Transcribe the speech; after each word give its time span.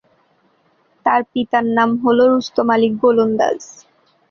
তার 1.05 1.21
পিতার 1.31 1.65
নাম 1.77 1.89
হল 2.03 2.19
রুস্তম 2.31 2.67
আলী 2.75 2.89
গোলন্দাজ। 3.01 3.59